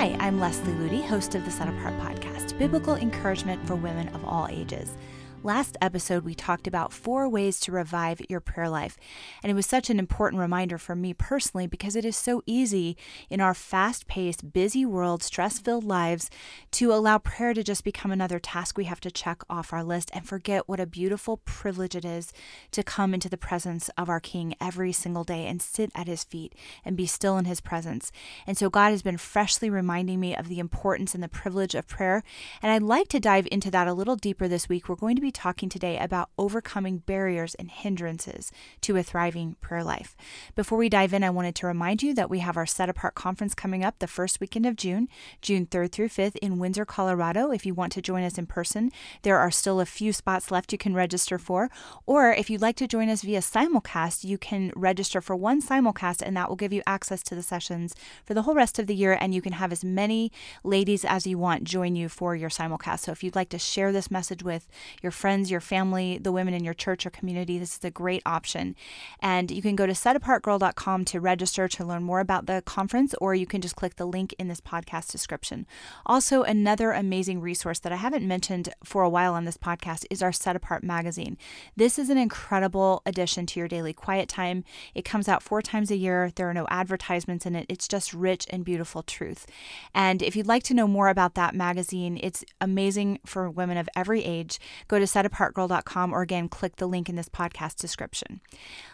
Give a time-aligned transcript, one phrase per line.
[0.00, 4.24] Hi, I'm Leslie Ludy, host of the Set Apart podcast, biblical encouragement for women of
[4.24, 4.96] all ages.
[5.42, 8.98] Last episode, we talked about four ways to revive your prayer life.
[9.42, 12.94] And it was such an important reminder for me personally because it is so easy
[13.30, 16.28] in our fast paced, busy world, stress filled lives
[16.72, 20.10] to allow prayer to just become another task we have to check off our list
[20.12, 22.34] and forget what a beautiful privilege it is
[22.72, 26.22] to come into the presence of our King every single day and sit at his
[26.22, 28.12] feet and be still in his presence.
[28.46, 31.88] And so God has been freshly reminding me of the importance and the privilege of
[31.88, 32.22] prayer.
[32.60, 34.86] And I'd like to dive into that a little deeper this week.
[34.86, 38.50] We're going to be talking today about overcoming barriers and hindrances
[38.82, 40.16] to a thriving prayer life.
[40.54, 43.14] Before we dive in, I wanted to remind you that we have our Set Apart
[43.14, 45.08] conference coming up the first weekend of June,
[45.42, 47.50] June 3rd through 5th in Windsor, Colorado.
[47.50, 48.90] If you want to join us in person,
[49.22, 51.70] there are still a few spots left you can register for.
[52.06, 56.22] Or if you'd like to join us via simulcast, you can register for one simulcast,
[56.22, 58.94] and that will give you access to the sessions for the whole rest of the
[58.94, 59.16] year.
[59.20, 60.32] And you can have as many
[60.64, 63.00] ladies as you want join you for your simulcast.
[63.00, 64.68] So if you'd like to share this message with
[65.02, 68.22] your friends, your family, the women in your church or community, this is a great
[68.24, 68.74] option.
[69.20, 73.34] And you can go to setapartgirl.com to register to learn more about the conference, or
[73.34, 75.66] you can just click the link in this podcast description.
[76.06, 80.22] Also, another amazing resource that I haven't mentioned for a while on this podcast is
[80.22, 81.36] our Set Apart magazine.
[81.76, 84.64] This is an incredible addition to your daily quiet time.
[84.94, 86.32] It comes out four times a year.
[86.34, 87.66] There are no advertisements in it.
[87.68, 89.46] It's just rich and beautiful truth.
[89.94, 93.88] And if you'd like to know more about that magazine, it's amazing for women of
[93.94, 94.58] every age.
[94.88, 98.40] Go to setapartgirl.com or again, click the link in this podcast description.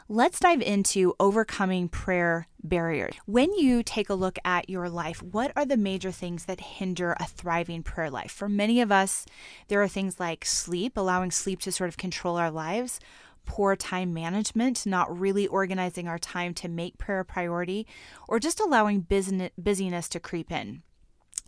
[0.09, 3.15] Let's dive into overcoming prayer barriers.
[3.27, 7.17] When you take a look at your life, what are the major things that hinder
[7.19, 8.31] a thriving prayer life?
[8.31, 9.27] For many of us,
[9.69, 13.01] there are things like sleep, allowing sleep to sort of control our lives
[13.47, 17.87] poor time management, not really organizing our time to make prayer a priority,
[18.29, 20.83] or just allowing busyness to creep in.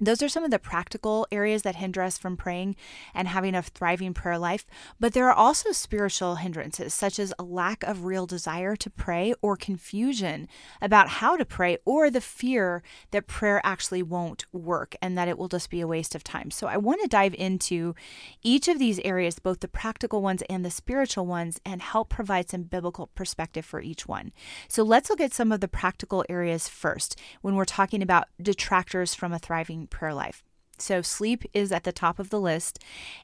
[0.01, 2.77] Those are some of the practical areas that hinder us from praying
[3.15, 4.65] and having a thriving prayer life.
[5.01, 9.35] But there are also spiritual hindrances, such as a lack of real desire to pray
[9.43, 10.49] or confusion
[10.81, 15.37] about how to pray or the fear that prayer actually won't work and that it
[15.37, 16.53] will just be a waste of time.
[16.53, 17.97] So I want to dive into
[18.43, 22.49] each of these areas, both the practical ones and the spiritual ones, and help provide
[22.49, 24.33] some biblical perspective for each one.
[24.69, 29.15] So let's look at some of the practical areas first when we're talking about detractors
[29.15, 30.43] from a thriving prayer life.
[30.81, 32.79] So, sleep is at the top of the list.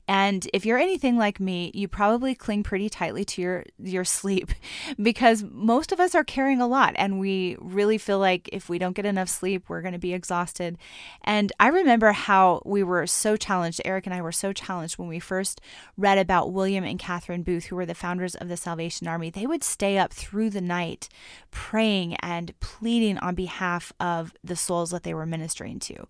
[0.07, 4.51] And if you're anything like me, you probably cling pretty tightly to your, your sleep
[5.03, 8.79] because most of us are carrying a lot and we really feel like if we
[8.79, 10.79] don't get enough sleep, we're going to be exhausted.
[11.23, 15.09] And I remember how we were so challenged, Eric and I were so challenged when
[15.09, 15.61] we first
[15.97, 19.31] read about William and Catherine Booth, who were the founders of the Salvation Army.
[19.31, 21.09] They would stay up through the night
[21.51, 26.07] praying and pleading on behalf of the souls that they were ministering to.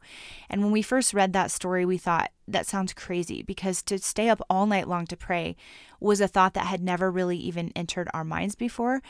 [0.49, 4.29] And when we first read that story, we thought, that sounds crazy because to stay
[4.29, 5.57] up all night long to pray
[6.01, 9.01] was a thought that had never really even entered our minds before.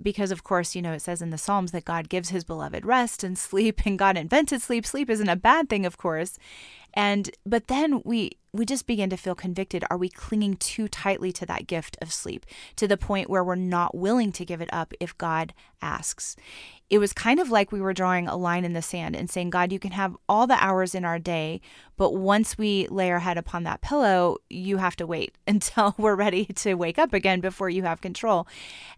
[0.00, 2.84] Because, of course, you know, it says in the Psalms that God gives his beloved
[2.84, 4.86] rest and sleep, and God invented sleep.
[4.86, 6.38] Sleep isn't a bad thing, of course.
[6.94, 9.84] And, but then we, we just begin to feel convicted.
[9.90, 12.46] Are we clinging too tightly to that gift of sleep
[12.76, 15.52] to the point where we're not willing to give it up if God
[15.82, 16.36] asks?
[16.90, 19.50] It was kind of like we were drawing a line in the sand and saying,
[19.50, 21.60] God, you can have all the hours in our day,
[21.96, 26.14] but once we lay our head upon that pillow, you have to wait until we're
[26.14, 28.46] ready to wake up again before you have control.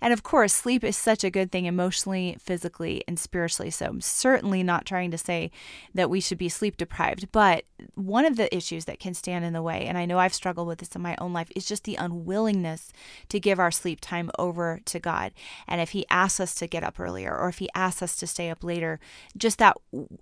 [0.01, 3.71] And of course, sleep is such a good thing emotionally, physically, and spiritually.
[3.71, 5.51] So I'm certainly not trying to say
[5.95, 7.65] that we should be sleep deprived, but
[7.95, 10.69] one of the issues that can stand in the way, and I know I've struggled
[10.69, 12.93] with this in my own life, is just the unwillingness
[13.29, 15.33] to give our sleep time over to God.
[15.69, 18.27] And if He asks us to get up earlier or if He asks us to
[18.27, 18.99] stay up later,
[19.37, 19.77] just that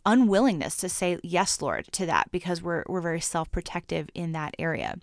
[0.05, 4.55] unwillingness to say, Yes, Lord, to that because we're, we're very self protective in that
[4.59, 4.97] area.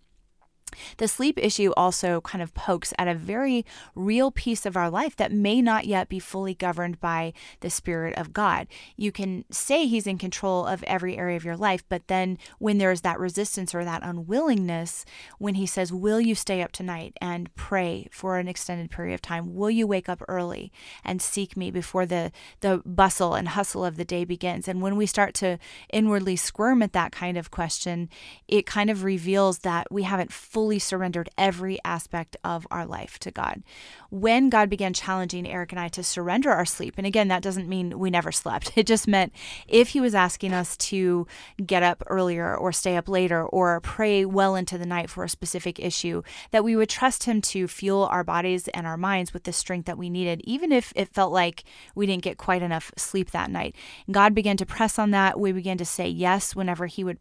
[0.98, 5.16] The sleep issue also kind of pokes at a very real piece of our life
[5.18, 8.68] that may not yet be fully governed by the Spirit of God.
[8.96, 12.78] You can say He's in control of every area of your life, but then when
[12.78, 15.06] there's that resistance or that unwillingness,
[15.38, 19.22] when He says, Will you stay up tonight and pray for an extended period of
[19.22, 19.56] time?
[19.56, 20.72] Will you wake up early
[21.04, 22.32] and seek me before the,
[22.62, 24.68] the bustle and hustle of the day begins?
[24.68, 25.58] And when we start to
[25.92, 28.10] inwardly squirm at that kind of question,
[28.48, 33.18] it kind of reveals that we haven't fully fully surrendered every aspect of our life
[33.18, 33.64] to God.
[34.12, 37.68] When God began challenging Eric and I to surrender our sleep, and again, that doesn't
[37.68, 39.34] mean we never slept, it just meant
[39.68, 41.26] if He was asking us to
[41.66, 45.30] get up earlier or stay up later or pray well into the night for a
[45.30, 46.22] specific issue,
[46.52, 49.88] that we would trust Him to fuel our bodies and our minds with the strength
[49.88, 51.64] that we needed, even if it felt like
[51.96, 53.74] we didn't get quite enough sleep that night.
[54.12, 55.40] God began to press on that.
[55.40, 57.18] We began to say yes whenever He would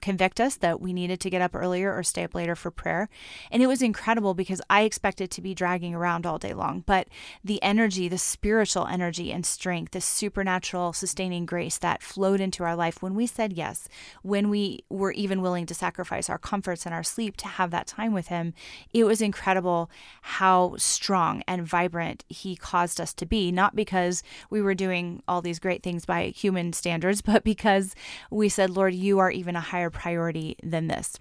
[0.00, 3.08] convict us that we needed to get up earlier or stay up later for prayer.
[3.50, 6.82] And it was incredible because I expected to be dragging around all day long.
[6.86, 7.08] But
[7.44, 12.74] the energy, the spiritual energy and strength, the supernatural sustaining grace that flowed into our
[12.74, 13.88] life when we said yes,
[14.22, 17.86] when we were even willing to sacrifice our comforts and our sleep to have that
[17.86, 18.54] time with Him,
[18.92, 19.90] it was incredible
[20.22, 23.52] how strong and vibrant He caused us to be.
[23.52, 27.94] Not because we were doing all these great things by human standards, but because
[28.30, 31.18] we said, Lord, you are even a higher priority than this.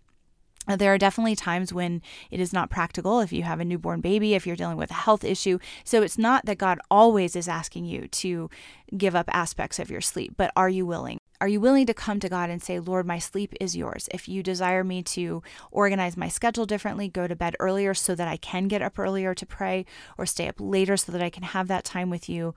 [0.67, 3.99] Uh, there are definitely times when it is not practical if you have a newborn
[3.99, 5.57] baby, if you're dealing with a health issue.
[5.83, 8.49] So it's not that God always is asking you to
[8.95, 11.17] give up aspects of your sleep, but are you willing?
[11.39, 14.07] Are you willing to come to God and say, Lord, my sleep is yours?
[14.11, 15.41] If you desire me to
[15.71, 19.33] organize my schedule differently, go to bed earlier so that I can get up earlier
[19.33, 19.87] to pray,
[20.19, 22.53] or stay up later so that I can have that time with you,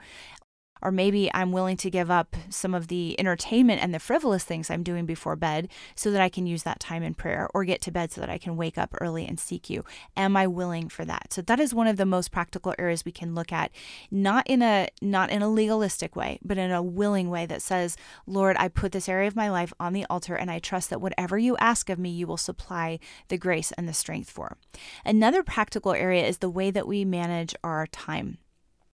[0.82, 4.70] or maybe I'm willing to give up some of the entertainment and the frivolous things
[4.70, 7.80] I'm doing before bed so that I can use that time in prayer or get
[7.82, 9.84] to bed so that I can wake up early and seek you.
[10.16, 11.32] Am I willing for that?
[11.32, 13.70] So that is one of the most practical areas we can look at,
[14.10, 17.96] not in a not in a legalistic way, but in a willing way that says,
[18.26, 21.00] "Lord, I put this area of my life on the altar and I trust that
[21.00, 22.98] whatever you ask of me, you will supply
[23.28, 24.56] the grace and the strength for."
[25.04, 28.38] Another practical area is the way that we manage our time.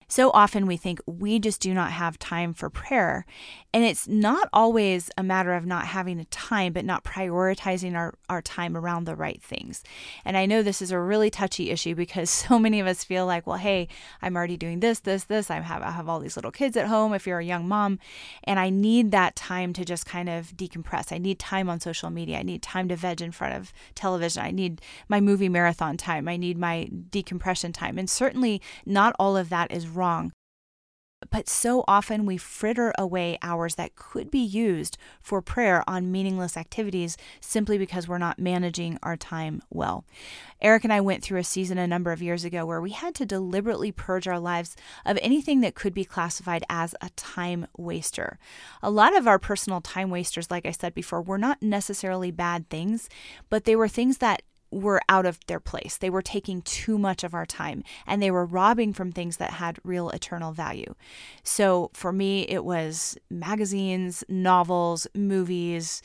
[0.09, 3.27] So often we think we just do not have time for prayer.
[3.75, 8.15] And it's not always a matter of not having a time, but not prioritizing our,
[8.31, 9.85] our time around the right things.
[10.25, 13.27] And I know this is a really touchy issue because so many of us feel
[13.27, 13.89] like, well, hey,
[14.23, 15.51] I'm already doing this, this, this.
[15.51, 17.99] I have, I have all these little kids at home if you're a young mom.
[18.45, 21.13] And I need that time to just kind of decompress.
[21.13, 22.39] I need time on social media.
[22.39, 24.43] I need time to veg in front of television.
[24.43, 26.29] I need my movie marathon time.
[26.29, 27.99] I need my decompression time.
[27.99, 30.33] And certainly not all of that is wrong.
[31.31, 36.57] But so often we fritter away hours that could be used for prayer on meaningless
[36.57, 40.05] activities simply because we're not managing our time well.
[40.61, 43.17] Eric and I went through a season a number of years ago where we had
[43.17, 48.39] to deliberately purge our lives of anything that could be classified as a time waster.
[48.81, 52.69] A lot of our personal time wasters, like I said before, were not necessarily bad
[52.71, 53.09] things,
[53.51, 55.97] but they were things that were out of their place.
[55.97, 59.53] They were taking too much of our time and they were robbing from things that
[59.53, 60.95] had real eternal value.
[61.43, 66.03] So for me, it was magazines, novels, movies,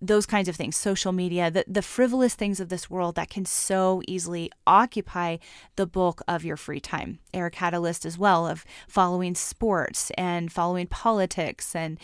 [0.00, 3.44] those kinds of things, social media, the, the frivolous things of this world that can
[3.44, 5.38] so easily occupy
[5.74, 7.18] the bulk of your free time.
[7.34, 11.98] Eric had a list as well of following sports and following politics and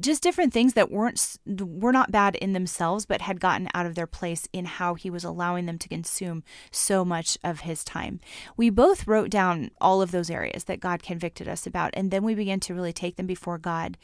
[0.00, 3.94] just different things that weren't were not bad in themselves, but had gotten out of
[3.94, 8.20] their place in how he was allowing them to consume so much of his time.
[8.56, 12.24] We both wrote down all of those areas that God convicted us about, and then
[12.24, 13.98] we began to really take them before God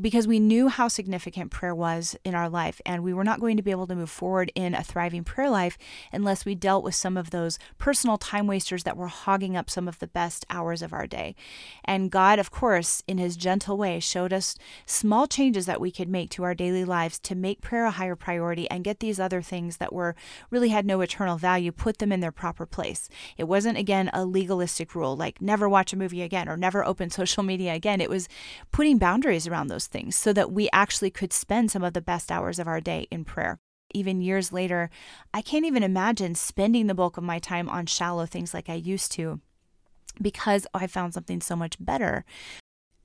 [0.00, 3.40] because we knew how significant prayer was in our life life, and we were not
[3.40, 5.78] going to be able to move forward in a thriving prayer life
[6.12, 9.88] unless we dealt with some of those personal time wasters that were hogging up some
[9.88, 11.34] of the best hours of our day.
[11.84, 16.08] And God, of course, in His gentle way, showed us small changes that we could
[16.08, 19.42] make to our daily lives to make prayer a higher priority and get these other
[19.42, 20.14] things that were
[20.50, 23.08] really had no eternal value, put them in their proper place.
[23.36, 27.10] It wasn't, again, a legalistic rule like never watch a movie again or never open
[27.18, 28.00] social media again.
[28.00, 28.28] It was
[28.72, 32.30] putting boundaries around those things so that we actually could spend some of the best
[32.30, 33.58] hours our day in prayer.
[33.94, 34.90] Even years later,
[35.32, 38.74] I can't even imagine spending the bulk of my time on shallow things like I
[38.74, 39.40] used to
[40.20, 42.24] because I found something so much better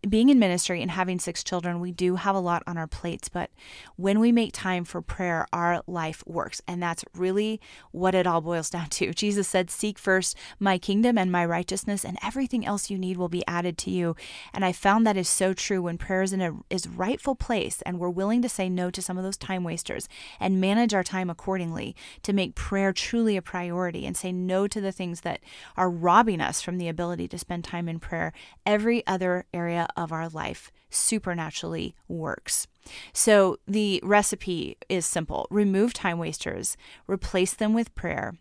[0.07, 3.29] being in ministry and having six children, we do have a lot on our plates,
[3.29, 3.49] but
[3.95, 6.61] when we make time for prayer, our life works.
[6.67, 9.13] And that's really what it all boils down to.
[9.13, 13.29] Jesus said, Seek first my kingdom and my righteousness, and everything else you need will
[13.29, 14.15] be added to you.
[14.53, 17.81] And I found that is so true when prayer is in a is rightful place
[17.85, 21.03] and we're willing to say no to some of those time wasters and manage our
[21.03, 25.39] time accordingly to make prayer truly a priority and say no to the things that
[25.77, 28.33] are robbing us from the ability to spend time in prayer.
[28.65, 32.67] Every other area of our life supernaturally works.
[33.13, 38.35] So the recipe is simple remove time wasters, replace them with prayer,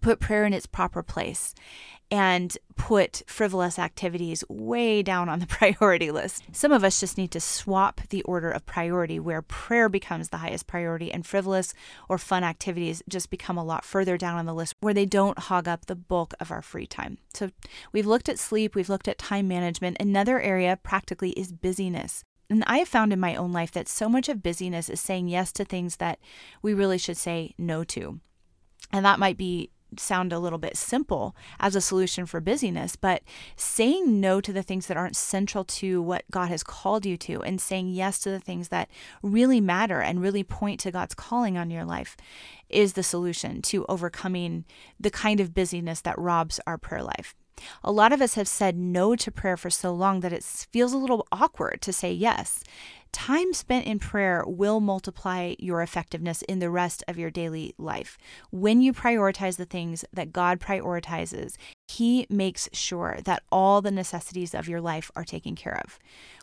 [0.00, 1.54] put prayer in its proper place,
[2.10, 6.44] and put frivolous activities way down on the priority list.
[6.52, 10.36] Some of us just need to swap the order of priority where prayer becomes the
[10.38, 11.74] highest priority and frivolous
[12.08, 15.38] or fun activities just become a lot further down on the list where they don't
[15.38, 17.18] hog up the bulk of our free time.
[17.34, 17.50] So
[17.92, 19.96] we've looked at sleep, we've looked at time management.
[19.98, 22.22] Another area practically is busyness.
[22.48, 25.26] And I have found in my own life that so much of busyness is saying
[25.26, 26.20] yes to things that
[26.62, 28.20] we really should say no to.
[28.92, 33.22] And that might be sound a little bit simple as a solution for busyness, but
[33.56, 37.42] saying no to the things that aren't central to what God has called you to
[37.42, 38.88] and saying yes to the things that
[39.22, 42.16] really matter and really point to God's calling on your life
[42.68, 44.64] is the solution to overcoming
[44.98, 47.34] the kind of busyness that robs our prayer life.
[47.82, 50.92] A lot of us have said no to prayer for so long that it feels
[50.92, 52.62] a little awkward to say yes.
[53.16, 58.18] Time spent in prayer will multiply your effectiveness in the rest of your daily life.
[58.50, 61.54] When you prioritize the things that God prioritizes,
[61.88, 65.98] He makes sure that all the necessities of your life are taken care of.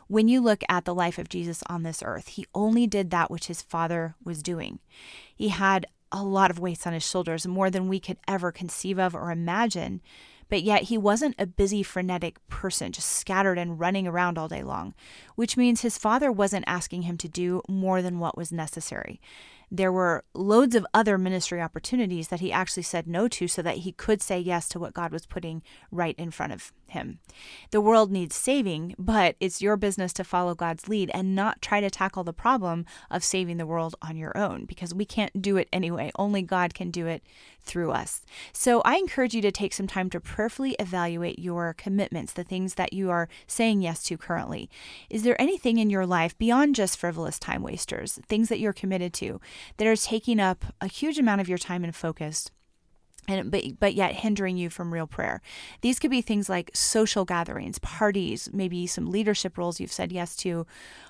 [0.08, 3.30] When you look at the life of Jesus on this earth, He only did that
[3.30, 4.80] which His Father was doing.
[5.32, 8.98] He had a lot of weights on His shoulders, more than we could ever conceive
[8.98, 10.02] of or imagine.
[10.48, 14.62] But yet he wasn't a busy, frenetic person, just scattered and running around all day
[14.62, 14.94] long,
[15.34, 19.20] which means his father wasn't asking him to do more than what was necessary.
[19.70, 23.78] There were loads of other ministry opportunities that he actually said no to so that
[23.78, 27.20] he could say yes to what God was putting right in front of him.
[27.70, 31.80] The world needs saving, but it's your business to follow God's lead and not try
[31.80, 35.56] to tackle the problem of saving the world on your own because we can't do
[35.56, 36.10] it anyway.
[36.16, 37.22] Only God can do it
[37.60, 38.22] through us.
[38.52, 42.74] So I encourage you to take some time to prayerfully evaluate your commitments, the things
[42.74, 44.68] that you are saying yes to currently.
[45.08, 49.12] Is there anything in your life beyond just frivolous time wasters, things that you're committed
[49.14, 49.40] to?
[49.76, 52.50] that are taking up a huge amount of your time and focus
[53.28, 55.40] and but but yet hindering you from real prayer.
[55.80, 60.36] These could be things like social gatherings, parties, maybe some leadership roles you've said yes
[60.36, 60.66] to,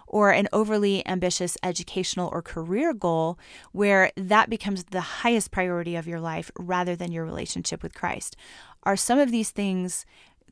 [0.06, 3.38] or an overly ambitious educational or career goal
[3.72, 8.36] where that becomes the highest priority of your life rather than your relationship with Christ.
[8.84, 10.04] Are some of these things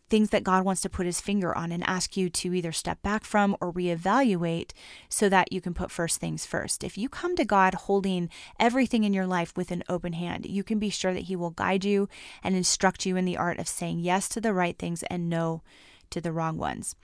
[0.08, 3.02] things that God wants to put his finger on and ask you to either step
[3.02, 4.72] back from or reevaluate
[5.08, 6.84] so that you can put first things first.
[6.84, 8.28] If you come to God holding
[8.58, 11.50] everything in your life with an open hand, you can be sure that he will
[11.50, 12.08] guide you
[12.42, 15.62] and instruct you in the art of saying yes to the right things and no
[16.10, 16.94] to the wrong ones.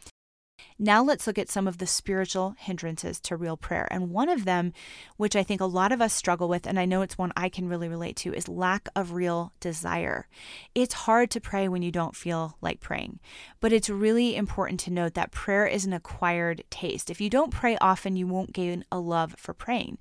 [0.79, 3.89] Now let's look at some of the spiritual hindrances to real prayer.
[3.91, 4.73] And one of them,
[5.17, 7.49] which I think a lot of us struggle with, and I know it's one I
[7.49, 10.29] can really relate to, is lack of real desire.
[10.75, 13.19] It's hard to pray when you don't feel like praying,
[13.61, 17.11] but it's really important to note that prayer is an acquired taste.
[17.11, 19.99] If you don't pray often, you won't gain a love for praying.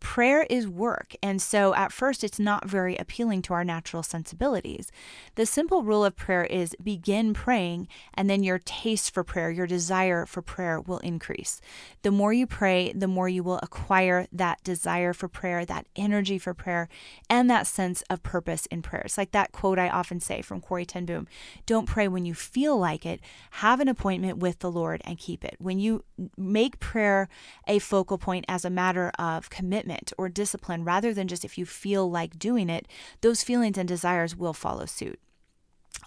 [0.00, 4.92] Prayer is work, and so at first it's not very appealing to our natural sensibilities.
[5.34, 9.66] The simple rule of prayer is begin praying, and then your taste for prayer, your
[9.66, 11.60] desire for prayer will increase.
[12.02, 16.38] The more you pray, the more you will acquire that desire for prayer, that energy
[16.38, 16.88] for prayer,
[17.28, 19.02] and that sense of purpose in prayer.
[19.04, 21.26] It's like that quote I often say from Corrie ten Boom
[21.66, 25.44] Don't pray when you feel like it, have an appointment with the Lord and keep
[25.44, 25.56] it.
[25.58, 26.04] When you
[26.36, 27.28] make prayer
[27.66, 31.56] a focal point as a matter of commitment, commitment or discipline rather than just if
[31.56, 32.86] you feel like doing it,
[33.22, 35.18] those feelings and desires will follow suit.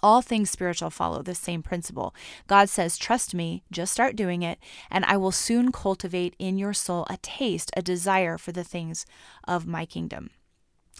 [0.02, 2.14] All things spiritual follow the same principle.
[2.46, 4.58] God says, Trust me, just start doing it,
[4.90, 9.04] and I will soon cultivate in your soul a taste, a desire for the things
[9.46, 10.30] of my kingdom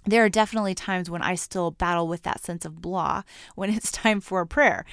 [0.04, 3.22] there are definitely times when I still battle with that sense of blah
[3.54, 4.84] when it's time for a prayer.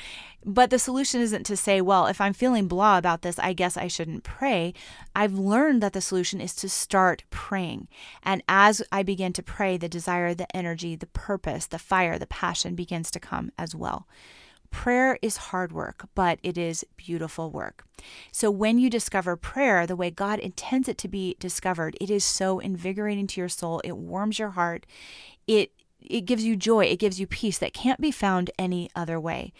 [0.45, 3.75] But the solution isn't to say, well, if I'm feeling blah about this, I guess
[3.75, 4.73] I shouldn't pray.
[5.13, 7.89] I've learned that the solution is to start praying.
[8.23, 12.27] And as I begin to pray, the desire, the energy, the purpose, the fire, the
[12.27, 14.07] passion begins to come as well.
[14.71, 17.85] Prayer is hard work, but it is beautiful work.
[18.31, 22.23] So when you discover prayer the way God intends it to be discovered, it is
[22.23, 23.81] so invigorating to your soul.
[23.83, 24.85] It warms your heart.
[25.47, 25.71] It
[26.01, 29.51] it gives you joy, it gives you peace that can't be found any other way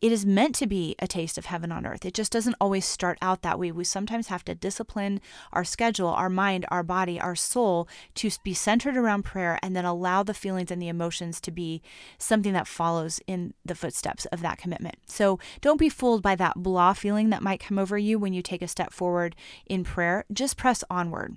[0.00, 2.06] it is meant to be a taste of heaven on earth.
[2.06, 3.70] It just doesn't always start out that way.
[3.70, 5.20] We sometimes have to discipline
[5.52, 9.84] our schedule, our mind, our body, our soul to be centered around prayer and then
[9.84, 11.82] allow the feelings and the emotions to be
[12.16, 14.96] something that follows in the footsteps of that commitment.
[15.06, 18.42] So don't be fooled by that blah feeling that might come over you when you
[18.42, 20.24] take a step forward in prayer.
[20.32, 21.36] Just press onward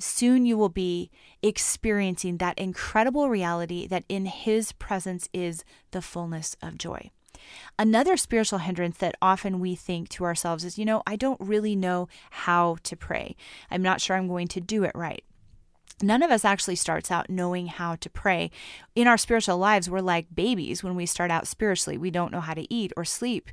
[0.00, 1.10] soon you will be
[1.42, 7.10] experiencing that incredible reality that in His presence is the fullness of joy.
[7.78, 11.76] Another spiritual hindrance that often we think to ourselves is, you know, I don't really
[11.76, 13.36] know how to pray.
[13.70, 15.24] I'm not sure I'm going to do it right.
[16.00, 18.52] None of us actually starts out knowing how to pray.
[18.94, 21.98] In our spiritual lives, we're like babies when we start out spiritually.
[21.98, 23.50] We don't know how to eat or sleep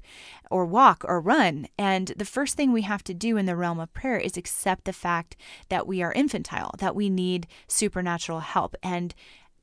[0.52, 1.68] or walk or run.
[1.76, 4.86] And the first thing we have to do in the realm of prayer is accept
[4.86, 5.36] the fact
[5.70, 8.76] that we are infantile, that we need supernatural help.
[8.84, 9.16] And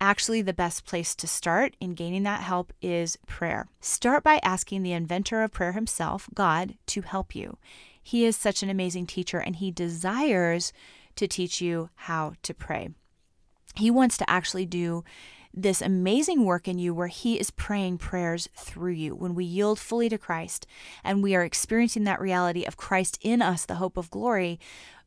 [0.03, 3.69] actually, the best place to start in gaining that help is prayer.
[3.81, 7.57] Start by asking the inventor of prayer himself, God, to help you.
[8.03, 10.73] He is such an amazing teacher and he desires
[11.17, 12.91] to teach you how to pray.
[13.77, 15.05] He wants to actually do
[15.55, 19.15] this amazing work in you where He is praying prayers through you.
[19.15, 20.67] When we yield fully to Christ
[21.05, 24.59] and we are experiencing that reality of Christ in us, the hope of glory,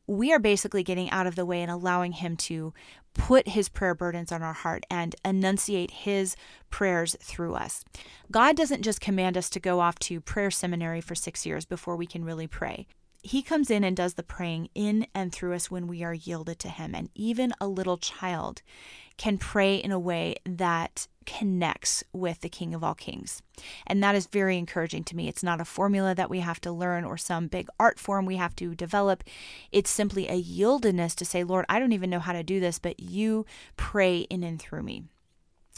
[0.06, 2.72] we are basically getting out of the way and allowing Him to
[3.16, 6.36] put His prayer burdens on our heart and enunciate His
[6.70, 7.84] prayers through us.
[8.30, 11.96] God doesn't just command us to go off to prayer seminary for six years before
[11.96, 12.86] we can really pray.
[13.26, 16.60] He comes in and does the praying in and through us when we are yielded
[16.60, 16.94] to Him.
[16.94, 18.62] And even a little child
[19.16, 23.42] can pray in a way that connects with the King of all kings.
[23.84, 25.26] And that is very encouraging to me.
[25.26, 28.36] It's not a formula that we have to learn or some big art form we
[28.36, 29.24] have to develop.
[29.72, 32.78] It's simply a yieldedness to say, Lord, I don't even know how to do this,
[32.78, 33.44] but you
[33.76, 35.02] pray in and through me.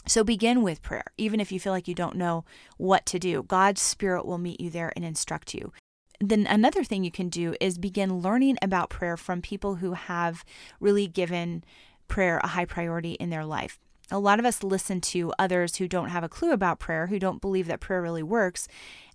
[0.05, 1.05] So begin with prayer.
[1.17, 2.45] Even if you feel like you don't know
[2.77, 5.73] what to do, God's Spirit will meet you there and instruct you
[6.19, 10.43] then another thing you can do is begin learning about prayer from people who have
[10.79, 11.63] really given
[12.07, 13.79] prayer a high priority in their life.
[14.11, 17.19] A lot of us listen to others who don't have a clue about prayer, who
[17.19, 18.67] don't believe that prayer really works,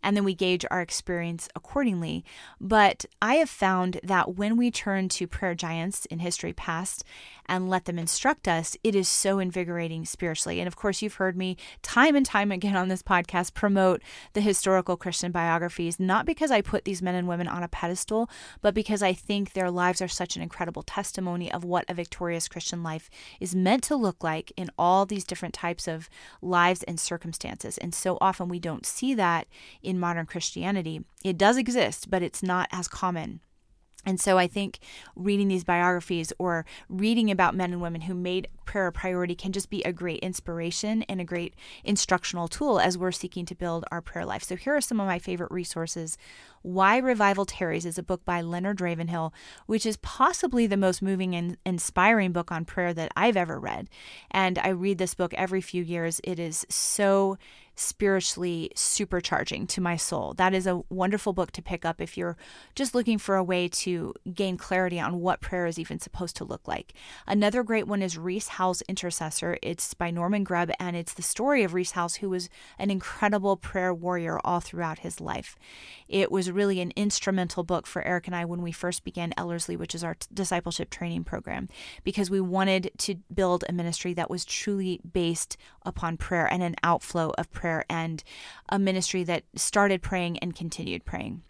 [0.04, 2.24] and then we gauge our experience accordingly.
[2.60, 7.02] But I have found that when we turn to prayer giants in history past
[7.46, 10.60] and let them instruct us, it is so invigorating spiritually.
[10.60, 14.02] And of course, you've heard me time and time again on this podcast promote
[14.34, 18.30] the historical Christian biographies, not because I put these men and women on a pedestal,
[18.60, 22.48] but because I think their lives are such an incredible testimony of what a victorious
[22.48, 23.08] Christian life
[23.40, 26.10] is meant to look like in all these different types of
[26.42, 27.78] lives and circumstances.
[27.78, 29.46] And so often we don't see that
[29.82, 31.04] in in modern Christianity.
[31.24, 33.40] It does exist, but it's not as common.
[34.06, 34.80] And so I think
[35.16, 39.52] reading these biographies or reading about men and women who made prayer a priority can
[39.52, 43.84] just be a great inspiration and a great instructional tool as we're seeking to build
[43.90, 44.42] our prayer life.
[44.42, 46.18] So here are some of my favorite resources.
[46.62, 49.32] Why Revival Tarries is a book by Leonard Ravenhill,
[49.66, 53.88] which is possibly the most moving and inspiring book on prayer that I've ever read.
[54.30, 56.20] And I read this book every few years.
[56.24, 57.38] It is so
[57.76, 60.34] spiritually supercharging to my soul.
[60.34, 62.36] That is a wonderful book to pick up if you're
[62.74, 66.44] just looking for a way to gain clarity on what prayer is even supposed to
[66.44, 66.94] look like.
[67.26, 69.58] Another great one is Rees Howells Intercessor.
[69.62, 72.48] It's by Norman Grubb, and it's the story of Rees Howells, who was
[72.78, 75.56] an incredible prayer warrior all throughout his life.
[76.08, 79.76] It was really an instrumental book for Eric and I when we first began Ellerslie,
[79.76, 81.68] which is our t- discipleship training program,
[82.04, 86.76] because we wanted to build a ministry that was truly based upon prayer and an
[86.82, 88.22] outflow of prayer prayer and
[88.68, 91.40] a ministry that started praying and continued praying.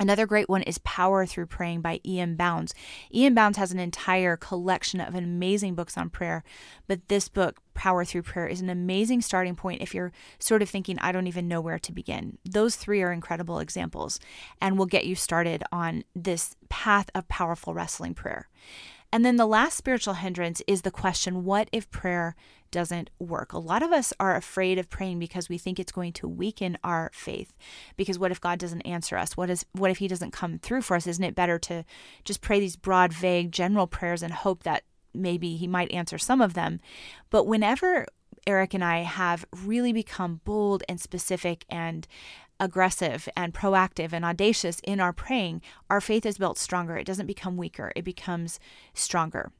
[0.00, 2.36] Another great one is Power Through Praying by E.M.
[2.36, 2.72] Bounds.
[3.14, 3.34] E.M.
[3.34, 6.42] Bounds has an entire collection of amazing books on prayer,
[6.86, 10.70] but this book, Power Through Prayer, is an amazing starting point if you're sort of
[10.70, 12.38] thinking, I don't even know where to begin.
[12.50, 14.18] Those three are incredible examples
[14.58, 18.48] and will get you started on this path of powerful wrestling prayer.
[19.12, 22.34] And then the last spiritual hindrance is the question what if prayer
[22.72, 23.52] doesn't work?
[23.52, 26.76] A lot of us are afraid of praying because we think it's going to weaken
[26.82, 27.52] our faith.
[27.96, 29.36] Because what if God doesn't answer us?
[29.36, 31.06] What is what if he doesn't come through for us?
[31.06, 31.84] Isn't it better to
[32.24, 34.82] just pray these broad, vague, general prayers and hope that
[35.14, 36.80] maybe he might answer some of them?
[37.30, 38.06] But whenever
[38.44, 42.08] Eric and I have really become bold and specific and
[42.58, 46.96] aggressive and proactive and audacious in our praying, our faith is built stronger.
[46.96, 48.58] It doesn't become weaker, it becomes
[48.94, 49.52] stronger.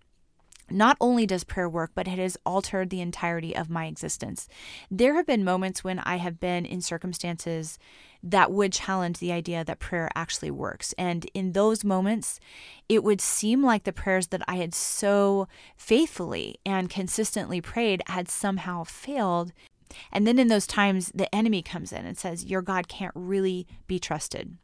[0.73, 4.49] Not only does prayer work, but it has altered the entirety of my existence.
[4.91, 7.79] There have been moments when I have been in circumstances
[8.23, 10.95] that would challenge the idea that prayer actually works.
[10.97, 12.39] And in those moments,
[12.89, 18.29] it would seem like the prayers that I had so faithfully and consistently prayed had
[18.29, 19.53] somehow failed
[20.11, 23.67] and then in those times, the enemy comes in and says, Your God can't really
[23.87, 24.57] be trusted.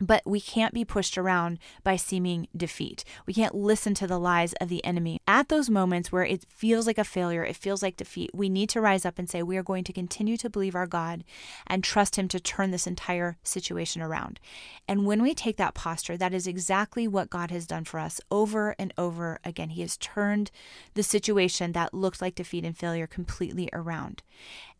[0.00, 3.04] But we can't be pushed around by seeming defeat.
[3.26, 5.20] We can't listen to the lies of the enemy.
[5.26, 8.68] At those moments where it feels like a failure, it feels like defeat, we need
[8.70, 11.24] to rise up and say, We are going to continue to believe our God
[11.66, 14.40] and trust Him to turn this entire situation around.
[14.88, 18.20] And when we take that posture, that is exactly what God has done for us
[18.30, 19.70] over and over again.
[19.70, 20.50] He has turned
[20.94, 24.22] the situation that looked like defeat and failure completely around.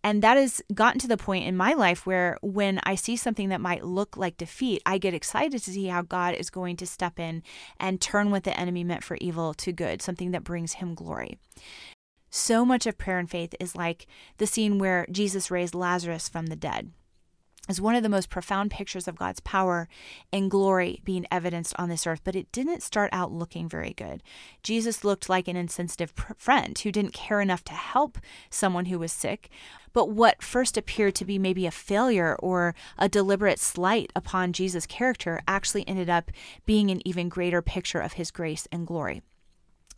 [0.05, 3.49] And that has gotten to the point in my life where when I see something
[3.49, 6.87] that might look like defeat, I get excited to see how God is going to
[6.87, 7.43] step in
[7.81, 11.39] and turn what the enemy meant for evil to good, something that brings him glory.
[12.29, 16.47] So much of prayer and faith is like the scene where Jesus raised Lazarus from
[16.47, 16.91] the dead
[17.69, 19.89] is one of the most profound pictures of God's power
[20.33, 24.23] and glory being evidenced on this earth, but it didn't start out looking very good.
[24.63, 28.19] Jesus looked like an insensitive pr- friend who didn't care enough to help
[28.51, 29.49] someone who was sick.
[29.93, 34.87] But what first appeared to be maybe a failure or a deliberate slight upon Jesus'
[34.87, 36.31] character actually ended up
[36.67, 39.23] being an even greater picture of his grace and glory.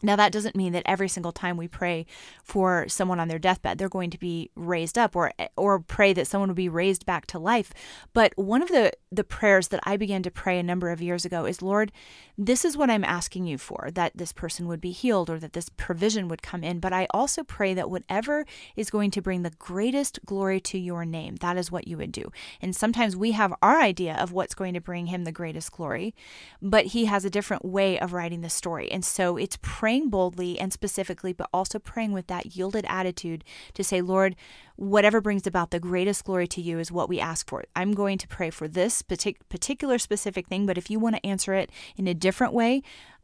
[0.02, 2.06] Now, that doesn't mean that every single time we pray
[2.44, 6.26] for someone on their deathbed, they're going to be raised up or, or pray that
[6.26, 7.72] someone will be raised back to life.
[8.12, 11.24] But one of the, the prayers that I began to pray a number of years
[11.24, 11.92] ago is Lord,
[12.36, 15.54] this is what I'm asking you for that this person would be healed or that
[15.54, 16.78] this provision would come in.
[16.78, 18.44] But I also pray that whatever
[18.76, 22.12] is going to bring the greatest glory to your name, that is what you would
[22.12, 22.30] do.
[22.60, 26.14] And sometimes we have our idea of what's going to bring him the greatest glory,
[26.60, 28.92] but he has a different way of writing the story.
[28.92, 33.44] And so it's praying boldly and specifically, but also praying with that yielded attitude
[33.74, 34.36] to say, Lord,
[34.76, 37.64] whatever brings about the greatest glory to you is what we ask for.
[37.74, 41.54] I'm going to pray for this particular specific thing, but if you want to answer
[41.54, 42.82] it in a different way,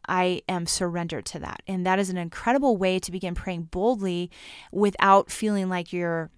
[0.08, 1.62] I am surrendered to that.
[1.66, 4.30] And that is an incredible way to begin praying boldly
[4.72, 6.30] without feeling like you're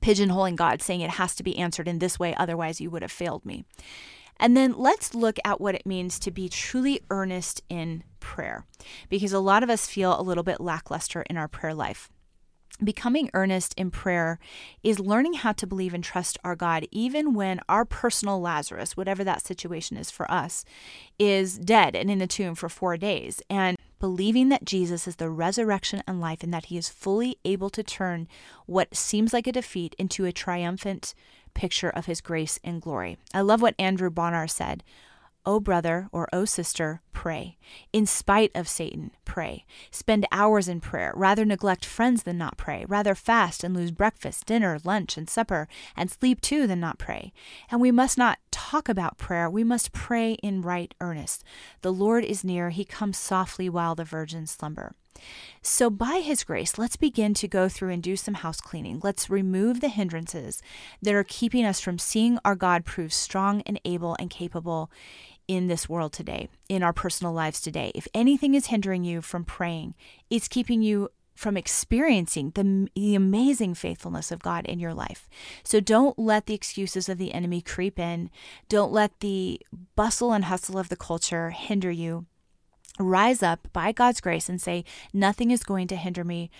[0.00, 3.12] pigeonholing God, saying it has to be answered in this way, otherwise, you would have
[3.12, 3.64] failed me.
[4.42, 8.66] And then let's look at what it means to be truly earnest in prayer,
[9.08, 12.10] because a lot of us feel a little bit lackluster in our prayer life.
[12.82, 14.40] Becoming earnest in prayer
[14.82, 19.22] is learning how to believe and trust our God, even when our personal Lazarus, whatever
[19.22, 20.64] that situation is for us,
[21.20, 23.42] is dead and in the tomb for four days.
[23.48, 27.70] And believing that Jesus is the resurrection and life and that he is fully able
[27.70, 28.26] to turn
[28.66, 31.14] what seems like a defeat into a triumphant
[31.54, 33.16] picture of his grace and glory.
[33.32, 34.82] I love what Andrew Bonar said.
[35.44, 37.56] O brother or O sister, pray.
[37.92, 39.64] In spite of Satan, pray.
[39.90, 41.12] Spend hours in prayer.
[41.16, 42.84] Rather neglect friends than not pray.
[42.86, 47.32] Rather fast and lose breakfast, dinner, lunch, and supper, and sleep too than not pray.
[47.70, 49.50] And we must not talk about prayer.
[49.50, 51.44] We must pray in right earnest.
[51.80, 52.70] The Lord is near.
[52.70, 54.94] He comes softly while the virgins slumber.
[55.60, 59.00] So, by His grace, let's begin to go through and do some house cleaning.
[59.02, 60.62] Let's remove the hindrances
[61.00, 64.90] that are keeping us from seeing our God prove strong and able and capable
[65.48, 67.92] in this world today, in our personal lives today.
[67.94, 69.94] If anything is hindering you from praying,
[70.30, 75.28] it's keeping you from experiencing the, the amazing faithfulness of God in your life.
[75.64, 78.30] So don't let the excuses of the enemy creep in.
[78.68, 79.60] Don't let the
[79.96, 82.26] bustle and hustle of the culture hinder you
[82.98, 86.50] rise up by God's grace and say, Nothing is going to hinder me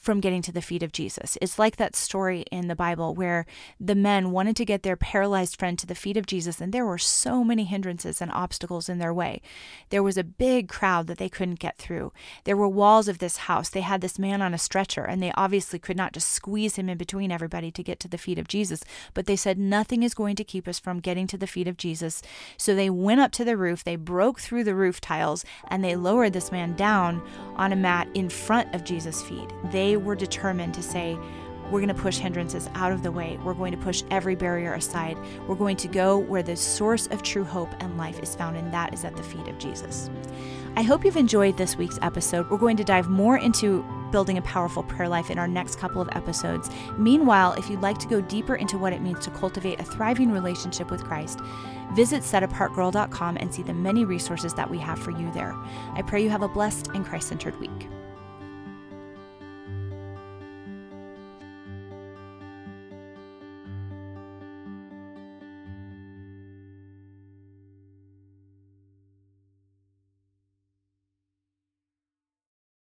[0.00, 1.36] from getting to the feet of Jesus.
[1.42, 3.44] It's like that story in the Bible where
[3.78, 6.86] the men wanted to get their paralyzed friend to the feet of Jesus, and there
[6.86, 9.42] were so many hindrances and obstacles in their way.
[9.90, 12.12] There was a big crowd that they couldn't get through.
[12.44, 13.68] There were walls of this house.
[13.68, 16.88] They had this man on a stretcher, and they obviously could not just squeeze him
[16.88, 18.82] in between everybody to get to the feet of Jesus.
[19.12, 21.76] But they said, Nothing is going to keep us from getting to the feet of
[21.76, 22.22] Jesus.
[22.56, 25.94] So they went up to the roof, they broke through the roof tiles, and they
[25.94, 27.22] lowered this man down
[27.56, 29.50] on a mat in front of Jesus' feet.
[29.70, 31.18] They they were determined to say,
[31.64, 33.40] we're going to push hindrances out of the way.
[33.42, 35.18] We're going to push every barrier aside.
[35.48, 38.72] We're going to go where the source of true hope and life is found, and
[38.72, 40.08] that is at the feet of Jesus.
[40.76, 42.48] I hope you've enjoyed this week's episode.
[42.50, 46.00] We're going to dive more into building a powerful prayer life in our next couple
[46.00, 46.70] of episodes.
[46.96, 50.30] Meanwhile, if you'd like to go deeper into what it means to cultivate a thriving
[50.30, 51.40] relationship with Christ,
[51.94, 55.54] visit setapartgirl.com and see the many resources that we have for you there.
[55.94, 57.88] I pray you have a blessed and Christ centered week.